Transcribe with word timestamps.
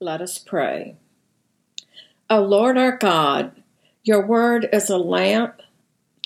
Let 0.00 0.20
us 0.20 0.38
pray. 0.38 0.96
O 2.28 2.42
Lord 2.42 2.76
our 2.76 2.96
God, 2.96 3.62
your 4.02 4.26
word 4.26 4.68
is 4.72 4.90
a 4.90 4.98
lamp 4.98 5.62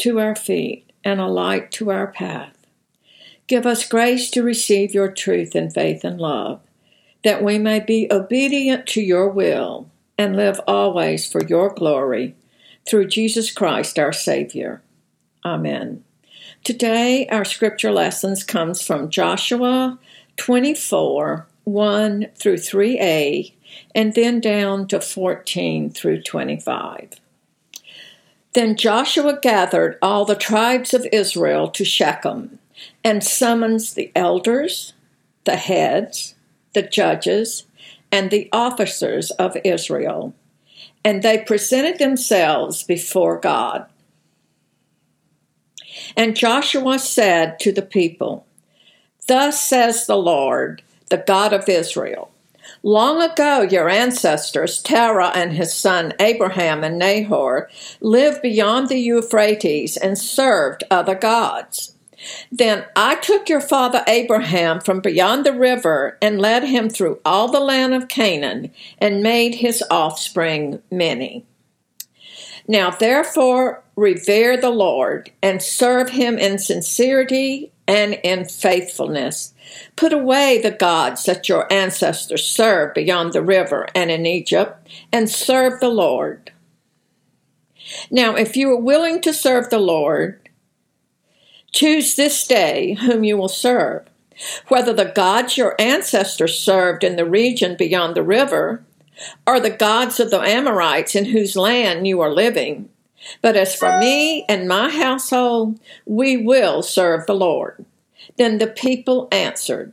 to 0.00 0.18
our 0.18 0.34
feet 0.34 0.90
and 1.04 1.20
a 1.20 1.26
light 1.26 1.70
to 1.72 1.90
our 1.90 2.06
path. 2.06 2.56
Give 3.46 3.66
us 3.66 3.86
grace 3.86 4.30
to 4.30 4.42
receive 4.42 4.94
your 4.94 5.12
truth 5.12 5.54
in 5.54 5.70
faith 5.70 6.02
and 6.02 6.18
love, 6.18 6.60
that 7.24 7.44
we 7.44 7.58
may 7.58 7.78
be 7.80 8.08
obedient 8.10 8.86
to 8.88 9.02
your 9.02 9.28
will 9.28 9.90
and 10.16 10.34
live 10.34 10.60
always 10.66 11.30
for 11.30 11.44
your 11.44 11.72
glory 11.72 12.34
through 12.88 13.08
Jesus 13.08 13.50
Christ 13.50 13.98
our 13.98 14.12
Savior. 14.12 14.82
Amen. 15.44 16.04
Today 16.64 17.26
our 17.28 17.44
scripture 17.44 17.92
lessons 17.92 18.44
comes 18.44 18.80
from 18.80 19.10
Joshua 19.10 19.98
24 20.38 21.46
1 21.64 22.26
through 22.34 22.56
3a 22.56 23.52
and 23.94 24.14
then 24.14 24.40
down 24.40 24.86
to 24.88 25.00
14 25.00 25.90
through 25.90 26.22
25. 26.22 27.20
Then 28.54 28.76
Joshua 28.76 29.38
gathered 29.40 29.98
all 30.00 30.24
the 30.24 30.34
tribes 30.34 30.94
of 30.94 31.06
Israel 31.12 31.68
to 31.68 31.84
Shechem 31.84 32.58
and 33.04 33.22
summons 33.22 33.94
the 33.94 34.10
elders, 34.14 34.94
the 35.44 35.56
heads, 35.56 36.34
the 36.74 36.82
judges, 36.82 37.64
and 38.10 38.30
the 38.30 38.48
officers 38.52 39.30
of 39.32 39.56
Israel. 39.64 40.34
And 41.04 41.22
they 41.22 41.38
presented 41.38 41.98
themselves 41.98 42.82
before 42.82 43.38
God. 43.38 43.86
And 46.16 46.36
Joshua 46.36 46.98
said 46.98 47.58
to 47.60 47.72
the 47.72 47.82
people, 47.82 48.46
Thus 49.26 49.62
says 49.62 50.06
the 50.06 50.16
Lord, 50.16 50.82
the 51.10 51.18
God 51.26 51.52
of 51.52 51.68
Israel 51.68 52.30
Long 52.82 53.20
ago, 53.20 53.62
your 53.62 53.88
ancestors, 53.88 54.80
Terah 54.82 55.32
and 55.34 55.52
his 55.52 55.74
son 55.74 56.14
Abraham 56.20 56.84
and 56.84 56.98
Nahor, 56.98 57.68
lived 58.00 58.42
beyond 58.42 58.88
the 58.88 58.98
Euphrates 58.98 59.96
and 59.96 60.16
served 60.16 60.84
other 60.90 61.14
gods. 61.14 61.94
Then 62.50 62.84
I 62.96 63.16
took 63.16 63.48
your 63.48 63.60
father 63.60 64.02
Abraham 64.06 64.80
from 64.80 65.00
beyond 65.00 65.46
the 65.46 65.52
river 65.52 66.18
and 66.20 66.40
led 66.40 66.64
him 66.64 66.88
through 66.88 67.20
all 67.24 67.50
the 67.50 67.60
land 67.60 67.94
of 67.94 68.08
Canaan 68.08 68.72
and 68.98 69.22
made 69.22 69.56
his 69.56 69.82
offspring 69.90 70.82
many. 70.90 71.44
Now 72.68 72.90
therefore 72.90 73.82
revere 73.96 74.56
the 74.58 74.70
Lord 74.70 75.32
and 75.42 75.62
serve 75.62 76.10
him 76.10 76.38
in 76.38 76.58
sincerity 76.58 77.72
and 77.88 78.14
in 78.22 78.44
faithfulness. 78.44 79.54
Put 79.96 80.12
away 80.12 80.60
the 80.60 80.70
gods 80.70 81.24
that 81.24 81.48
your 81.48 81.70
ancestors 81.72 82.46
served 82.46 82.94
beyond 82.94 83.32
the 83.32 83.42
river 83.42 83.88
and 83.94 84.10
in 84.10 84.26
Egypt, 84.26 84.86
and 85.10 85.30
serve 85.30 85.80
the 85.80 85.88
Lord. 85.88 86.52
Now, 88.10 88.34
if 88.34 88.54
you 88.54 88.70
are 88.70 88.80
willing 88.80 89.22
to 89.22 89.32
serve 89.32 89.70
the 89.70 89.78
Lord, 89.78 90.46
choose 91.72 92.14
this 92.14 92.46
day 92.46 92.94
whom 92.94 93.24
you 93.24 93.38
will 93.38 93.48
serve, 93.48 94.06
whether 94.68 94.92
the 94.92 95.06
gods 95.06 95.56
your 95.56 95.74
ancestors 95.78 96.58
served 96.58 97.02
in 97.02 97.16
the 97.16 97.24
region 97.24 97.76
beyond 97.76 98.14
the 98.14 98.22
river, 98.22 98.84
or 99.46 99.60
the 99.60 99.70
gods 99.70 100.20
of 100.20 100.30
the 100.30 100.40
Amorites 100.40 101.14
in 101.14 101.26
whose 101.26 101.56
land 101.56 102.06
you 102.06 102.20
are 102.20 102.32
living 102.32 102.88
but 103.42 103.56
as 103.56 103.74
for 103.74 103.98
me 103.98 104.44
and 104.48 104.68
my 104.68 104.90
household, 104.90 105.80
we 106.06 106.36
will 106.36 106.82
serve 106.82 107.26
the 107.26 107.34
Lord. 107.34 107.84
Then 108.36 108.58
the 108.58 108.66
people 108.66 109.28
answered, 109.32 109.92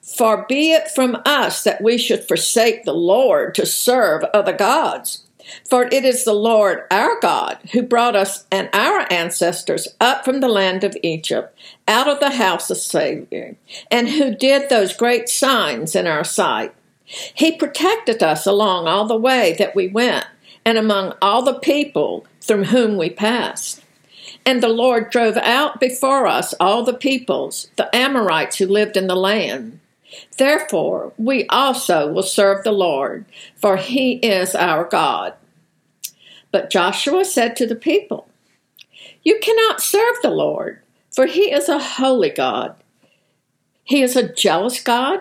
Far 0.00 0.46
be 0.48 0.72
it 0.72 0.88
from 0.90 1.20
us 1.24 1.64
that 1.64 1.82
we 1.82 1.98
should 1.98 2.26
forsake 2.26 2.84
the 2.84 2.94
Lord 2.94 3.54
to 3.56 3.66
serve 3.66 4.22
other 4.32 4.52
gods. 4.52 5.24
For 5.68 5.84
it 5.86 6.04
is 6.04 6.24
the 6.24 6.32
Lord 6.32 6.84
our 6.90 7.20
God 7.20 7.58
who 7.72 7.82
brought 7.82 8.16
us 8.16 8.46
and 8.50 8.68
our 8.72 9.06
ancestors 9.12 9.86
up 10.00 10.24
from 10.24 10.40
the 10.40 10.48
land 10.48 10.82
of 10.82 10.96
Egypt, 11.04 11.56
out 11.86 12.08
of 12.08 12.18
the 12.18 12.32
house 12.32 12.68
of 12.68 12.78
slavery, 12.78 13.56
and 13.88 14.08
who 14.08 14.34
did 14.34 14.68
those 14.68 14.96
great 14.96 15.28
signs 15.28 15.94
in 15.94 16.08
our 16.08 16.24
sight. 16.24 16.74
He 17.06 17.56
protected 17.56 18.22
us 18.22 18.46
along 18.46 18.86
all 18.88 19.06
the 19.06 19.16
way 19.16 19.54
that 19.58 19.74
we 19.74 19.88
went, 19.88 20.26
and 20.64 20.76
among 20.76 21.14
all 21.22 21.42
the 21.42 21.58
people 21.58 22.26
through 22.40 22.64
whom 22.64 22.96
we 22.96 23.10
passed. 23.10 23.82
And 24.44 24.62
the 24.62 24.68
Lord 24.68 25.10
drove 25.10 25.36
out 25.36 25.80
before 25.80 26.26
us 26.26 26.54
all 26.60 26.84
the 26.84 26.94
peoples, 26.94 27.68
the 27.76 27.94
Amorites 27.94 28.58
who 28.58 28.66
lived 28.66 28.96
in 28.96 29.06
the 29.06 29.16
land. 29.16 29.80
Therefore, 30.36 31.12
we 31.16 31.46
also 31.48 32.12
will 32.12 32.22
serve 32.22 32.64
the 32.64 32.72
Lord, 32.72 33.24
for 33.56 33.76
he 33.76 34.14
is 34.14 34.54
our 34.54 34.84
God. 34.84 35.34
But 36.50 36.70
Joshua 36.70 37.24
said 37.24 37.56
to 37.56 37.66
the 37.66 37.76
people, 37.76 38.28
You 39.22 39.38
cannot 39.40 39.80
serve 39.80 40.16
the 40.22 40.30
Lord, 40.30 40.80
for 41.14 41.26
he 41.26 41.52
is 41.52 41.68
a 41.68 41.78
holy 41.78 42.30
God. 42.30 42.76
He 43.84 44.02
is 44.02 44.16
a 44.16 44.32
jealous 44.32 44.80
God. 44.82 45.20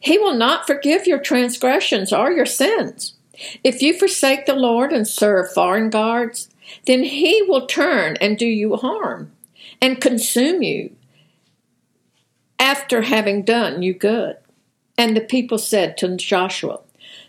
He 0.00 0.18
will 0.18 0.34
not 0.34 0.66
forgive 0.66 1.06
your 1.06 1.20
transgressions 1.20 2.12
or 2.12 2.30
your 2.30 2.46
sins. 2.46 3.14
If 3.64 3.82
you 3.82 3.96
forsake 3.98 4.46
the 4.46 4.54
Lord 4.54 4.92
and 4.92 5.06
serve 5.06 5.52
foreign 5.52 5.90
gods, 5.90 6.48
then 6.86 7.02
he 7.02 7.42
will 7.42 7.66
turn 7.66 8.16
and 8.20 8.38
do 8.38 8.46
you 8.46 8.76
harm 8.76 9.32
and 9.80 10.00
consume 10.00 10.62
you 10.62 10.94
after 12.58 13.02
having 13.02 13.42
done 13.42 13.82
you 13.82 13.92
good. 13.92 14.36
And 14.96 15.16
the 15.16 15.20
people 15.20 15.58
said 15.58 15.96
to 15.98 16.16
Joshua, 16.16 16.80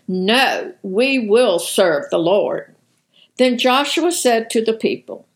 No, 0.06 0.74
we 0.82 1.18
will 1.18 1.58
serve 1.58 2.10
the 2.10 2.18
Lord. 2.18 2.74
Then 3.36 3.58
Joshua 3.58 4.12
said 4.12 4.48
to 4.50 4.64
the 4.64 4.74
people, 4.74 5.26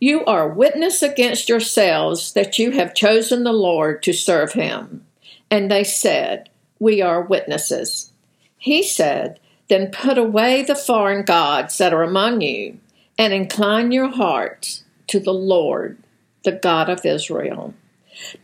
You 0.00 0.24
are 0.24 0.48
witness 0.48 1.02
against 1.02 1.48
yourselves 1.48 2.32
that 2.32 2.58
you 2.58 2.72
have 2.72 2.94
chosen 2.94 3.44
the 3.44 3.52
Lord 3.52 4.02
to 4.02 4.12
serve 4.12 4.54
him. 4.54 5.06
And 5.50 5.70
they 5.70 5.84
said, 5.84 6.48
We 6.78 7.02
are 7.02 7.22
witnesses. 7.22 8.12
He 8.56 8.82
said, 8.82 9.40
Then 9.68 9.90
put 9.90 10.18
away 10.18 10.62
the 10.62 10.74
foreign 10.74 11.24
gods 11.24 11.78
that 11.78 11.92
are 11.92 12.02
among 12.02 12.40
you 12.40 12.78
and 13.18 13.32
incline 13.32 13.92
your 13.92 14.08
hearts 14.08 14.84
to 15.08 15.20
the 15.20 15.34
Lord, 15.34 15.98
the 16.44 16.52
God 16.52 16.88
of 16.88 17.04
Israel. 17.04 17.74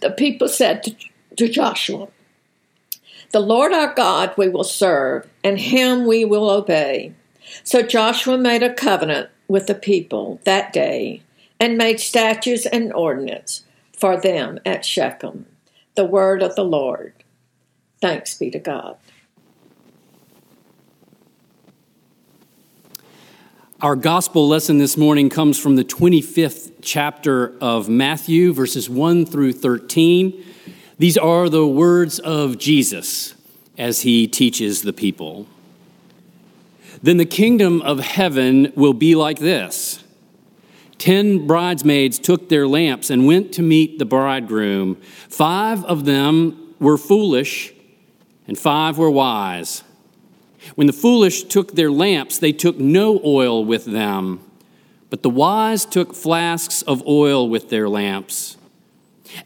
The 0.01 0.11
people 0.11 0.49
said 0.49 0.83
to, 0.83 0.97
to 1.37 1.49
Joshua, 1.49 2.09
The 3.31 3.41
Lord 3.41 3.73
our 3.73 3.95
God 3.95 4.35
we 4.37 4.49
will 4.49 4.65
serve, 4.65 5.29
and 5.45 5.59
him 5.59 6.07
we 6.07 6.25
will 6.25 6.51
obey. 6.51 7.15
So 7.63 7.83
Joshua 7.83 8.37
made 8.37 8.63
a 8.63 8.75
covenant 8.75 9.31
with 9.49 9.67
the 9.67 9.75
people 9.75 10.41
that 10.45 10.73
day 10.73 11.23
and 11.61 11.79
made 11.79 12.01
statutes 12.01 12.67
and 12.67 12.93
ordinance 12.93 13.65
for 13.97 14.21
them 14.21 14.59
at 14.67 14.85
Shechem. 14.85 15.47
The 15.97 16.05
word 16.05 16.43
of 16.43 16.55
the 16.57 16.65
Lord. 16.65 17.25
Thanks 18.03 18.35
be 18.37 18.51
to 18.51 18.59
God. 18.59 18.99
Our 23.81 23.97
gospel 23.97 24.47
lesson 24.47 24.77
this 24.77 24.99
morning 24.99 25.31
comes 25.31 25.59
from 25.59 25.77
the 25.77 25.85
25th 25.85 26.73
chapter 26.83 27.57
of 27.63 27.89
Matthew, 27.89 28.53
verses 28.53 28.91
1 28.91 29.25
through 29.25 29.55
13. 29.55 30.45
These 30.99 31.17
are 31.17 31.49
the 31.49 31.67
words 31.67 32.19
of 32.19 32.59
Jesus 32.59 33.35
as 33.79 34.03
he 34.03 34.27
teaches 34.27 34.83
the 34.83 34.93
people. 34.93 35.47
Then 37.03 37.17
the 37.17 37.25
kingdom 37.25 37.81
of 37.81 38.01
heaven 38.01 38.71
will 38.77 38.95
be 38.95 39.15
like 39.15 39.39
this 39.39 40.05
Ten 40.99 41.47
bridesmaids 41.47 42.19
took 42.19 42.49
their 42.49 42.67
lamps 42.67 43.11
and 43.11 43.27
went 43.27 43.53
to 43.53 43.63
meet 43.63 43.99
the 43.99 44.07
bridegroom. 44.07 44.97
Five 45.29 45.85
of 45.85 46.05
them 46.05 46.75
were 46.81 46.97
foolish, 46.97 47.73
and 48.49 48.59
five 48.59 48.99
were 48.99 49.11
wise. 49.11 49.83
When 50.75 50.87
the 50.87 50.93
foolish 50.93 51.45
took 51.45 51.73
their 51.73 51.91
lamps, 51.91 52.39
they 52.39 52.53
took 52.53 52.79
no 52.79 53.21
oil 53.25 53.65
with 53.65 53.85
them, 53.85 54.41
but 55.11 55.23
the 55.23 55.31
wise 55.31 55.85
took 55.85 56.15
flasks 56.15 56.83
of 56.83 57.07
oil 57.07 57.49
with 57.49 57.69
their 57.69 57.89
lamps. 57.89 58.57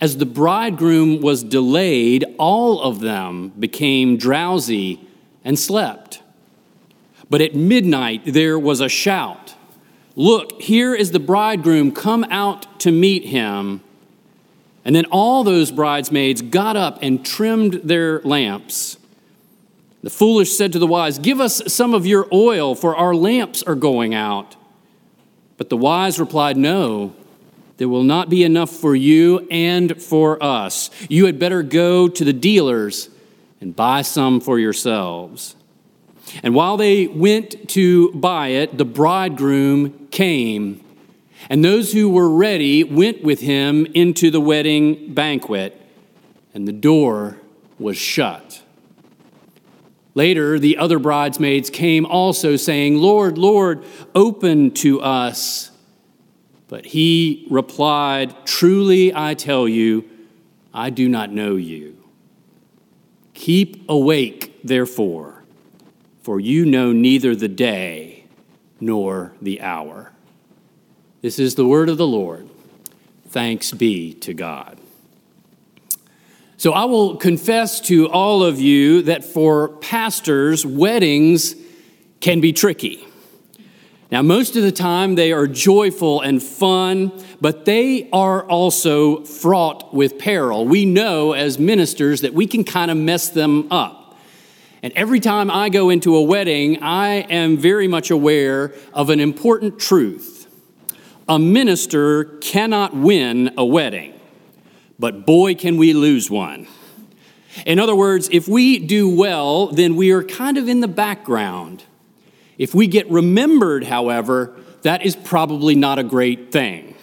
As 0.00 0.19
the 0.19 0.26
bridegroom 0.26 1.20
was 1.20 1.43
delayed, 1.43 2.25
all 2.38 2.81
of 2.81 3.00
them 3.00 3.49
became 3.58 4.17
drowsy 4.17 5.00
and 5.44 5.58
slept. 5.58 6.23
But 7.29 7.41
at 7.41 7.55
midnight 7.55 8.23
there 8.25 8.58
was 8.58 8.81
a 8.81 8.88
shout 8.88 9.55
Look, 10.20 10.61
here 10.61 10.94
is 10.94 11.12
the 11.12 11.19
bridegroom, 11.19 11.93
come 11.93 12.25
out 12.25 12.78
to 12.81 12.93
meet 12.93 13.25
him. 13.25 13.81
And 14.84 14.94
then 14.94 15.06
all 15.06 15.44
those 15.44 15.70
bridesmaids 15.70 16.43
got 16.43 16.76
up 16.76 16.99
and 17.00 17.25
trimmed 17.25 17.81
their 17.84 18.20
lamps. 18.20 18.99
The 20.02 20.11
foolish 20.11 20.55
said 20.55 20.72
to 20.72 20.78
the 20.78 20.87
wise, 20.87 21.19
Give 21.19 21.40
us 21.40 21.62
some 21.72 21.94
of 21.94 22.05
your 22.05 22.28
oil, 22.34 22.75
for 22.75 22.94
our 22.94 23.14
lamps 23.14 23.62
are 23.62 23.75
going 23.75 24.14
out. 24.14 24.56
But 25.56 25.70
the 25.70 25.78
wise 25.78 26.20
replied, 26.20 26.58
No, 26.58 27.14
there 27.78 27.88
will 27.88 28.05
not 28.05 28.28
be 28.28 28.44
enough 28.44 28.69
for 28.69 28.94
you 28.94 29.49
and 29.50 30.02
for 30.02 30.43
us. 30.43 30.90
You 31.08 31.25
had 31.25 31.38
better 31.38 31.62
go 31.62 32.08
to 32.08 32.25
the 32.26 32.34
dealers 32.34 33.08
and 33.58 33.75
buy 33.75 34.02
some 34.02 34.43
for 34.43 34.58
yourselves. 34.58 35.56
And 36.43 36.55
while 36.55 36.77
they 36.77 37.06
went 37.06 37.69
to 37.71 38.12
buy 38.12 38.49
it, 38.49 38.79
the 38.79 38.85
bridegroom 38.85 40.09
came. 40.09 40.85
And 41.49 41.65
those 41.65 41.93
who 41.93 42.09
were 42.09 42.29
ready 42.29 42.85
went 42.85 43.23
with 43.23 43.41
him 43.41 43.87
into 43.94 44.31
the 44.31 44.41
wedding 44.41 45.15
banquet, 45.15 45.81
and 46.55 46.69
the 46.69 46.73
door 46.73 47.38
was 47.79 47.97
shut. 47.97 48.62
Later, 50.15 50.59
the 50.59 50.77
other 50.77 50.99
bridesmaids 50.99 51.71
came 51.71 52.05
also, 52.05 52.56
saying, 52.56 52.97
Lord, 52.97 53.38
Lord, 53.38 53.85
open 54.15 54.73
to 54.73 55.00
us. 55.00 55.71
But 56.69 56.87
he 56.87 57.47
replied, 57.50 58.35
Truly 58.44 59.15
I 59.15 59.35
tell 59.35 59.69
you, 59.69 60.09
I 60.75 60.91
do 60.91 61.09
not 61.09 61.32
know 61.32 61.56
you. 61.56 61.97
Keep 63.35 63.88
awake, 63.88 64.61
therefore, 64.62 65.40
for 66.22 66.40
you 66.40 66.64
know 66.64 66.93
neither 66.93 67.34
the 67.34 67.49
day 67.49 68.25
nor 68.81 69.32
the 69.40 69.61
hour. 69.61 70.12
This 71.22 71.38
is 71.38 71.55
the 71.55 71.67
word 71.67 71.88
of 71.88 71.99
the 71.99 72.06
Lord. 72.06 72.49
Thanks 73.28 73.72
be 73.72 74.14
to 74.14 74.34
God. 74.34 74.78
So 76.56 76.72
I 76.72 76.84
will 76.84 77.17
confess 77.17 77.81
to 77.82 78.08
all 78.11 78.43
of 78.43 78.61
you 78.61 79.02
that 79.02 79.25
for 79.25 79.69
pastors, 79.69 80.67
weddings 80.67 81.55
can 82.20 82.40
be 82.40 82.52
tricky. 82.52 83.06
Now, 84.11 84.22
most 84.22 84.56
of 84.56 84.62
the 84.62 84.72
time 84.72 85.14
they 85.14 85.32
are 85.32 85.46
joyful 85.46 86.20
and 86.20 86.43
fun, 86.43 87.12
but 87.40 87.64
they 87.64 88.11
are 88.12 88.44
also 88.44 89.25
fraught 89.25 89.94
with 89.94 90.19
peril. 90.19 90.67
We 90.67 90.84
know 90.84 91.32
as 91.32 91.58
ministers 91.58 92.22
that 92.22 92.34
we 92.34 92.46
can 92.46 92.64
kind 92.64 92.90
of 92.90 92.96
mess 92.96 93.28
them 93.28 93.70
up. 93.70 94.00
And 94.82 94.93
every 94.94 95.21
time 95.21 95.50
I 95.50 95.69
go 95.69 95.91
into 95.91 96.17
a 96.17 96.23
wedding, 96.23 96.82
I 96.82 97.27
am 97.29 97.56
very 97.56 97.88
much 97.88 98.11
aware 98.11 98.75
of 98.93 99.11
an 99.11 99.21
important 99.21 99.79
truth. 99.79 100.47
A 101.29 101.38
minister 101.38 102.25
cannot 102.25 102.94
win 102.94 103.53
a 103.56 103.65
wedding 103.65 104.21
but 105.00 105.25
boy, 105.25 105.55
can 105.55 105.79
we 105.79 105.94
lose 105.94 106.31
one. 106.31 106.69
In 107.65 107.81
other 107.81 107.97
words, 107.97 108.29
if 108.31 108.47
we 108.47 108.79
do 108.79 109.09
well, 109.09 109.69
then 109.69 109.97
we 109.97 110.12
are 110.12 110.23
kind 110.23 110.59
of 110.59 110.69
in 110.69 110.81
the 110.81 110.88
background. 110.88 111.82
If 112.59 112.75
we 112.75 112.87
get 112.87 113.11
remembered, 113.11 113.85
however, 113.85 114.55
that 114.82 115.03
is 115.03 115.17
probably 115.17 115.75
not 115.75 115.99
a 115.99 116.05
great 116.05 116.53
thing. 116.53 116.94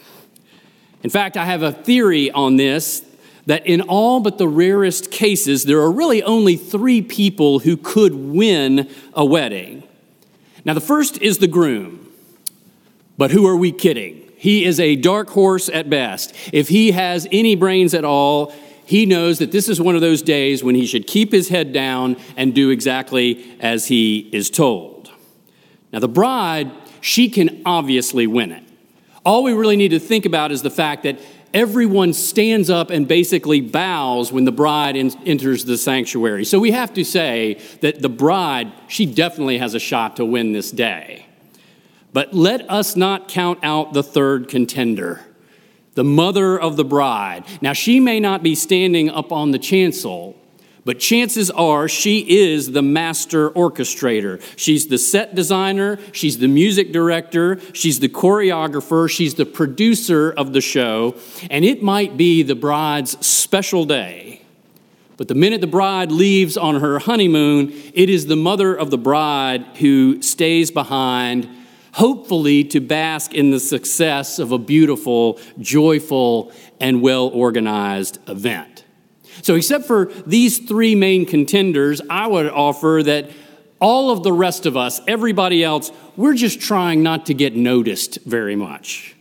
In 1.03 1.09
fact, 1.09 1.35
I 1.38 1.45
have 1.45 1.63
a 1.63 1.71
theory 1.71 2.29
on 2.31 2.56
this 2.56 3.03
that 3.47 3.65
in 3.65 3.81
all 3.81 4.19
but 4.19 4.38
the 4.38 4.47
rarest 4.47 5.09
cases, 5.09 5.63
there 5.63 5.79
are 5.79 5.91
really 5.91 6.21
only 6.21 6.55
three 6.55 7.01
people 7.01 7.59
who 7.59 7.75
could 7.75 8.13
win 8.13 8.89
a 9.13 9.25
wedding. 9.25 9.83
Now, 10.63 10.73
the 10.73 10.81
first 10.81 11.21
is 11.21 11.39
the 11.39 11.47
groom. 11.47 12.11
But 13.17 13.31
who 13.31 13.47
are 13.47 13.55
we 13.55 13.71
kidding? 13.71 14.31
He 14.38 14.65
is 14.65 14.79
a 14.79 14.95
dark 14.95 15.29
horse 15.29 15.69
at 15.69 15.89
best. 15.89 16.35
If 16.53 16.67
he 16.67 16.91
has 16.91 17.27
any 17.31 17.55
brains 17.55 17.94
at 17.94 18.05
all, 18.05 18.53
he 18.85 19.05
knows 19.05 19.39
that 19.39 19.51
this 19.51 19.67
is 19.69 19.81
one 19.81 19.95
of 19.95 20.01
those 20.01 20.21
days 20.21 20.63
when 20.63 20.75
he 20.75 20.85
should 20.85 21.07
keep 21.07 21.31
his 21.31 21.50
head 21.50 21.73
down 21.73 22.17
and 22.35 22.53
do 22.53 22.69
exactly 22.69 23.57
as 23.59 23.88
he 23.88 24.29
is 24.31 24.50
told. 24.50 25.09
Now, 25.91 26.00
the 26.00 26.07
bride, 26.09 26.69
she 27.00 27.29
can 27.29 27.61
obviously 27.65 28.27
win 28.27 28.51
it. 28.51 28.63
All 29.25 29.43
we 29.43 29.53
really 29.53 29.77
need 29.77 29.89
to 29.89 30.00
think 30.00 30.25
about 30.25 30.51
is 30.51 30.61
the 30.61 30.69
fact 30.69 31.03
that 31.03 31.19
everyone 31.53 32.13
stands 32.13 32.69
up 32.69 32.89
and 32.89 33.07
basically 33.07 33.61
bows 33.61 34.31
when 34.31 34.45
the 34.45 34.51
bride 34.51 34.95
enters 34.95 35.65
the 35.65 35.77
sanctuary. 35.77 36.45
So 36.45 36.59
we 36.59 36.71
have 36.71 36.94
to 36.94 37.03
say 37.03 37.61
that 37.81 38.01
the 38.01 38.09
bride, 38.09 38.71
she 38.88 39.05
definitely 39.05 39.57
has 39.57 39.73
a 39.73 39.79
shot 39.79 40.15
to 40.17 40.25
win 40.25 40.53
this 40.53 40.71
day. 40.71 41.25
But 42.13 42.33
let 42.33 42.69
us 42.69 42.95
not 42.95 43.27
count 43.27 43.59
out 43.63 43.94
the 43.94 44.03
third 44.03 44.47
contender, 44.47 45.21
the 45.95 46.03
mother 46.03 46.59
of 46.59 46.75
the 46.75 46.85
bride. 46.85 47.44
Now, 47.61 47.73
she 47.73 48.00
may 48.00 48.19
not 48.19 48.43
be 48.43 48.55
standing 48.55 49.09
up 49.09 49.31
on 49.31 49.51
the 49.51 49.59
chancel, 49.59 50.35
but 50.88 51.00
chances 51.00 51.51
are 51.51 51.89
she 51.89 52.19
is 52.19 52.72
the 52.72 52.81
master 52.81 53.50
orchestrator. 53.50 54.42
She's 54.56 54.88
the 54.88 54.98
set 54.98 55.36
designer, 55.36 56.00
she's 56.13 56.38
the 56.38 56.48
music 56.48 56.94
director, 56.94 57.60
she's 57.74 58.00
the 58.00 58.07
choreographer, 58.07 59.10
she's 59.10 59.34
the 59.34 59.45
producer 59.45 60.31
of 60.31 60.54
the 60.54 60.62
show, 60.62 61.18
and 61.51 61.66
it 61.66 61.84
might 61.84 62.16
be 62.16 62.42
the 62.42 62.56
bride's 62.56 63.18
special 63.28 63.84
day. 63.84 64.44
But 65.18 65.28
the 65.28 65.36
minute 65.36 65.60
the 65.60 65.68
bride 65.68 66.10
leaves 66.10 66.56
on 66.56 66.80
her 66.80 67.00
honeymoon, 67.00 67.74
it 67.94 68.10
is 68.10 68.28
the 68.28 68.38
mother 68.38 68.74
of 68.74 68.89
the 68.89 68.98
bride 68.98 69.66
who 69.80 70.22
stays 70.22 70.72
behind 70.72 71.50
hopefully 71.92 72.63
to 72.63 72.80
bask 72.80 73.34
in 73.34 73.51
the 73.51 73.60
success 73.60 74.39
of 74.39 74.54
a 74.54 74.57
beautiful, 74.57 75.38
joyful, 75.60 76.54
and 76.80 77.01
well 77.01 77.28
organized 77.28 78.19
event. 78.30 78.76
So, 79.42 79.56
except 79.56 79.86
for 79.86 80.06
these 80.25 80.60
three 80.60 80.95
main 80.95 81.25
contenders, 81.25 82.01
I 82.10 82.28
would 82.28 82.48
offer 82.48 83.01
that 83.04 83.30
all 83.80 84.10
of 84.10 84.24
the 84.24 84.34
rest 84.34 84.66
of 84.66 84.75
us, 84.75 85.01
everybody 85.07 85.63
else, 85.63 85.92
we're 86.16 86.34
just 86.34 86.60
trying 86.60 87.04
not 87.04 87.28
to 87.28 87.34
get 87.34 87.56
noticed 87.56 88.19
very 88.25 88.56
much. 88.56 89.16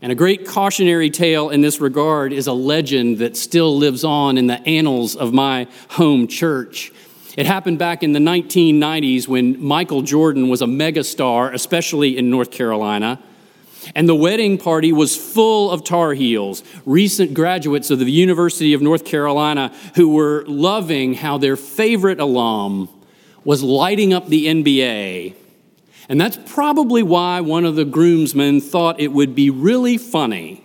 And 0.00 0.12
a 0.12 0.14
great 0.14 0.46
cautionary 0.46 1.08
tale 1.08 1.48
in 1.50 1.62
this 1.62 1.80
regard 1.80 2.32
is 2.32 2.46
a 2.46 2.52
legend 2.52 3.18
that 3.18 3.36
still 3.36 3.76
lives 3.76 4.04
on 4.04 4.36
in 4.36 4.46
the 4.46 4.60
annals 4.68 5.16
of 5.16 5.32
my 5.32 5.66
home 5.90 6.28
church. 6.28 6.92
It 7.36 7.46
happened 7.46 7.78
back 7.78 8.02
in 8.02 8.12
the 8.12 8.20
1990s 8.20 9.26
when 9.26 9.62
Michael 9.62 10.02
Jordan 10.02 10.48
was 10.48 10.62
a 10.62 10.66
megastar, 10.66 11.52
especially 11.52 12.16
in 12.16 12.30
North 12.30 12.50
Carolina. 12.50 13.20
And 13.94 14.08
the 14.08 14.14
wedding 14.14 14.58
party 14.58 14.92
was 14.92 15.16
full 15.16 15.70
of 15.70 15.84
Tar 15.84 16.14
Heels, 16.14 16.62
recent 16.84 17.34
graduates 17.34 17.90
of 17.90 17.98
the 17.98 18.10
University 18.10 18.72
of 18.74 18.82
North 18.82 19.04
Carolina 19.04 19.72
who 19.96 20.08
were 20.08 20.44
loving 20.46 21.14
how 21.14 21.38
their 21.38 21.56
favorite 21.56 22.20
alum 22.20 22.88
was 23.44 23.62
lighting 23.62 24.12
up 24.12 24.28
the 24.28 24.46
NBA. 24.46 25.34
And 26.08 26.20
that's 26.20 26.38
probably 26.52 27.02
why 27.02 27.40
one 27.40 27.64
of 27.64 27.76
the 27.76 27.84
groomsmen 27.84 28.60
thought 28.60 29.00
it 29.00 29.12
would 29.12 29.34
be 29.34 29.50
really 29.50 29.96
funny 29.96 30.64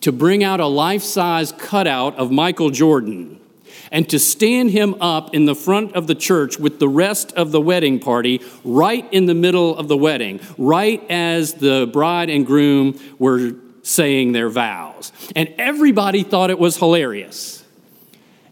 to 0.00 0.12
bring 0.12 0.42
out 0.42 0.60
a 0.60 0.66
life 0.66 1.02
size 1.02 1.52
cutout 1.52 2.16
of 2.16 2.30
Michael 2.30 2.70
Jordan 2.70 3.40
and 3.90 4.08
to 4.08 4.18
stand 4.18 4.70
him 4.70 4.94
up 5.00 5.34
in 5.34 5.44
the 5.44 5.54
front 5.54 5.94
of 5.94 6.06
the 6.06 6.14
church 6.14 6.58
with 6.58 6.78
the 6.78 6.88
rest 6.88 7.32
of 7.32 7.52
the 7.52 7.60
wedding 7.60 7.98
party 7.98 8.40
right 8.64 9.10
in 9.12 9.26
the 9.26 9.34
middle 9.34 9.76
of 9.76 9.88
the 9.88 9.96
wedding, 9.96 10.40
right 10.58 11.02
as 11.10 11.54
the 11.54 11.88
bride 11.92 12.30
and 12.30 12.46
groom 12.46 12.98
were 13.18 13.52
saying 13.82 14.32
their 14.32 14.48
vows. 14.48 15.12
And 15.34 15.52
everybody 15.58 16.22
thought 16.22 16.50
it 16.50 16.58
was 16.58 16.76
hilarious. 16.76 17.64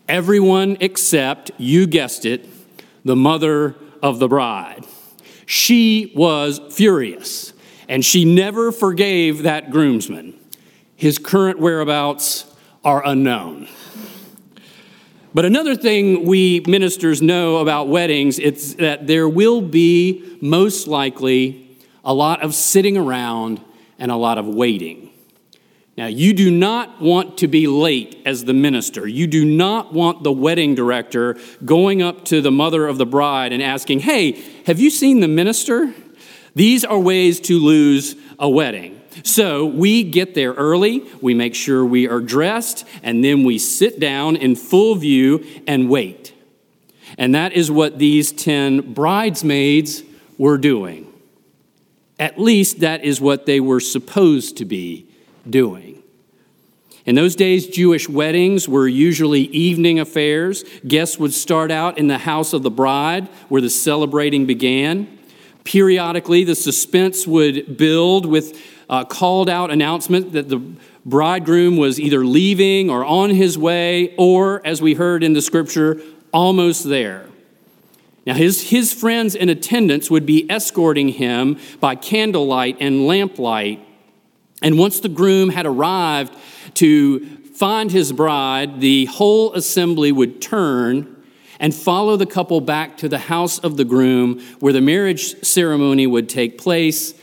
Everyone 0.09 0.79
except, 0.81 1.51
you 1.59 1.87
guessed 1.87 2.25
it, 2.25 2.49
the 3.05 3.17
mother 3.17 3.77
of 4.03 4.19
the 4.19 4.29
bride. 4.29 4.85
She 5.45 6.13
was 6.15 6.61
furious, 6.71 7.53
and 7.89 8.05
she 8.05 8.25
never 8.25 8.73
forgave 8.73 9.43
that 9.43 9.71
groomsman. 9.71 10.35
His 10.97 11.19
current 11.19 11.59
whereabouts 11.59 12.45
are 12.85 13.07
unknown. 13.07 13.69
But 15.35 15.45
another 15.45 15.77
thing 15.77 16.25
we 16.27 16.61
ministers 16.67 17.21
know 17.21 17.59
about 17.59 17.89
weddings 17.89 18.39
it's 18.39 18.75
that 18.75 19.07
there 19.07 19.29
will 19.29 19.61
be 19.61 20.39
most 20.41 20.89
likely 20.89 21.77
a 22.05 22.15
lot 22.15 22.43
of 22.43 22.55
sitting 22.55 22.97
around 22.97 23.61
and 23.99 24.11
a 24.11 24.17
lot 24.17 24.39
of 24.39 24.47
waiting. 24.47 25.11
Now, 25.99 26.07
you 26.07 26.33
do 26.33 26.51
not 26.51 27.03
want 27.03 27.39
to 27.39 27.49
be 27.49 27.67
late 27.67 28.23
as 28.25 28.45
the 28.45 28.55
minister. 28.55 29.07
You 29.07 29.27
do 29.27 29.45
not 29.45 29.93
want 29.93 30.23
the 30.23 30.31
wedding 30.31 30.77
director 30.77 31.37
going 31.65 32.03
up 32.03 32.25
to 32.27 32.41
the 32.41 32.53
mother 32.53 32.87
of 32.87 32.99
the 32.99 33.07
bride 33.07 33.53
and 33.53 33.61
asking, 33.61 34.01
Hey, 34.01 34.41
have 34.67 34.79
you 34.79 34.91
seen 34.91 35.21
the 35.21 35.29
minister? 35.29 35.93
These 36.55 36.85
are 36.85 36.99
ways 36.99 37.41
to 37.41 37.59
lose 37.59 38.15
a 38.39 38.49
wedding. 38.49 38.98
So 39.23 39.67
we 39.67 40.05
get 40.05 40.35
there 40.35 40.53
early, 40.53 41.05
we 41.21 41.35
make 41.35 41.55
sure 41.55 41.85
we 41.85 42.09
are 42.09 42.21
dressed, 42.21 42.87
and 43.03 43.25
then 43.25 43.45
we 43.45 43.59
sit 43.59 43.99
down 43.99 44.37
in 44.37 44.57
full 44.57 44.95
view 44.95 45.45
and 45.67 45.89
wait. 45.89 46.33
And 47.17 47.35
that 47.35 47.53
is 47.53 47.71
what 47.71 47.99
these 47.99 48.33
10 48.33 48.93
bridesmaids 48.95 50.03
were 50.37 50.59
doing. 50.59 51.13
At 52.19 52.39
least 52.39 52.81
that 52.81 53.05
is 53.05 53.21
what 53.21 53.47
they 53.47 53.61
were 53.61 53.81
supposed 53.81 54.57
to 54.59 54.65
be 54.65 55.07
doing. 55.49 56.03
In 57.07 57.15
those 57.15 57.35
days, 57.35 57.67
Jewish 57.67 58.07
weddings 58.07 58.69
were 58.69 58.87
usually 58.87 59.43
evening 59.43 59.99
affairs. 59.99 60.63
Guests 60.87 61.19
would 61.19 61.33
start 61.33 61.71
out 61.71 61.97
in 61.97 62.09
the 62.09 62.19
house 62.19 62.53
of 62.53 62.63
the 62.63 62.71
bride 62.71 63.29
where 63.49 63.63
the 63.63 63.71
celebrating 63.71 64.45
began. 64.45 65.19
Periodically, 65.65 66.45
the 66.45 66.55
suspense 66.55 67.27
would 67.27 67.79
build 67.79 68.27
with 68.27 68.61
uh, 68.89 69.05
called 69.05 69.49
out 69.49 69.71
announcement 69.71 70.33
that 70.33 70.49
the 70.49 70.63
bridegroom 71.05 71.77
was 71.77 71.99
either 71.99 72.25
leaving 72.25 72.91
or 72.91 73.05
on 73.05 73.31
his 73.31 73.57
way, 73.57 74.15
or, 74.17 74.61
as 74.67 74.83
we 74.83 74.95
heard 74.95 75.23
in 75.23 75.33
the 75.33 75.43
scripture, 75.43 76.01
almost 76.33 76.89
there. 76.89 77.27
Now, 78.27 78.35
his, 78.35 78.69
his 78.69 78.93
friends 78.93 79.35
and 79.35 79.49
attendants 79.49 80.11
would 80.11 80.27
be 80.27 80.51
escorting 80.51 81.09
him 81.09 81.59
by 81.81 81.95
candlelight 81.95 82.77
and 82.79 83.07
lamplight. 83.07 83.81
And 84.61 84.79
once 84.79 85.01
the 85.01 85.09
groom 85.09 85.49
had 85.49 85.65
arrived 85.65 86.35
to 86.75 87.25
find 87.55 87.91
his 87.91 88.13
bride, 88.13 88.81
the 88.81 89.07
whole 89.07 89.55
assembly 89.55 90.13
would 90.13 90.43
turn 90.43 91.17
and 91.59 91.75
follow 91.75 92.17
the 92.17 92.27
couple 92.27 92.61
back 92.61 92.99
to 92.99 93.09
the 93.09 93.19
house 93.19 93.59
of 93.59 93.77
the 93.77 93.85
groom 93.85 94.41
where 94.61 94.73
the 94.73 94.81
marriage 94.81 95.43
ceremony 95.43 96.07
would 96.07 96.29
take 96.29 96.59
place 96.59 97.15